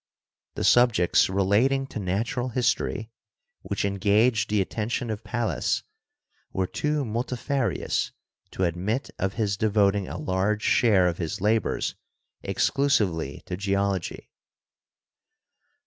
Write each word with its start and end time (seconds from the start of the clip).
The 0.55 0.63
subjects 0.63 1.29
relating 1.29 1.85
to 1.89 1.99
natural 1.99 2.49
history 2.49 3.11
which 3.61 3.85
engaged 3.85 4.49
the 4.49 4.59
attention 4.59 5.11
of 5.11 5.23
Pallas 5.23 5.83
were 6.51 6.65
too 6.65 7.05
multifarious 7.05 8.11
to 8.49 8.63
admit 8.63 9.11
of 9.19 9.33
his 9.33 9.57
devoting 9.57 10.07
a 10.07 10.17
large 10.17 10.63
share 10.63 11.05
of 11.05 11.19
his 11.19 11.39
labors 11.39 11.93
exclusively 12.41 13.43
to 13.45 13.55
Geology. 13.55 14.31